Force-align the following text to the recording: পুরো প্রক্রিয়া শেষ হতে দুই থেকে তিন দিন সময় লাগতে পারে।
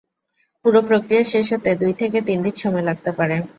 পুরো 0.65 0.79
প্রক্রিয়া 0.87 1.23
শেষ 1.23 1.45
হতে 1.53 1.71
দুই 1.81 1.93
থেকে 1.93 2.17
তিন 2.27 2.37
দিন 2.45 2.55
সময় 2.55 2.85
লাগতে 2.89 3.11
পারে। 3.17 3.35